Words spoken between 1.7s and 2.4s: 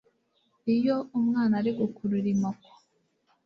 gukurura